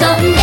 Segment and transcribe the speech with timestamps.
[0.00, 0.39] 飛んで